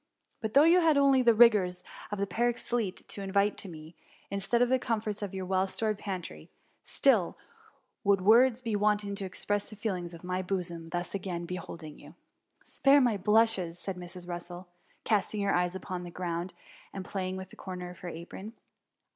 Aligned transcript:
^^ 0.37 0.41
But 0.41 0.55
though 0.55 0.63
you 0.63 0.79
had 0.81 0.97
only 0.97 1.21
the 1.21 1.35
rigours 1.35 1.83
of 2.09 2.17
the 2.17 2.25
Para^ 2.25 2.55
dete 2.55 3.05
to 3.07 3.21
invite 3.21 3.63
me 3.65 3.91
to, 3.91 3.97
instead 4.31 4.59
of 4.63 4.67
the 4.69 4.79
comforts 4.79 5.21
of 5.21 5.35
your 5.35 5.45
well 5.45 5.67
stored 5.67 5.99
pantry, 5.99 6.49
still 6.83 7.37
would 8.03 8.21
words 8.21 8.63
be 8.63 8.75
wanting 8.75 9.13
to 9.13 9.25
express 9.25 9.69
the 9.69 9.75
feelings 9.75 10.15
of 10.15 10.23
my 10.23 10.41
bosom 10.41 10.85
on 10.85 10.89
thus 10.89 11.13
again 11.13 11.45
beholding 11.45 11.99
you.'^ 11.99 12.13
^^ 12.13 12.13
Spare 12.63 12.99
my 12.99 13.15
blushes 13.15 13.77
!^ 13.15 13.77
said 13.79 13.95
Mrs. 13.95 14.27
Russel, 14.27 14.67
casting 15.03 15.41
her 15.43 15.53
eyes 15.53 15.75
upon 15.75 16.01
the 16.03 16.09
ground, 16.09 16.55
and 16.91 17.05
playing 17.05 17.37
with 17.37 17.53
a 17.53 17.55
comer 17.55 17.91
of 17.91 17.99
her 17.99 18.09
apron. 18.09 18.53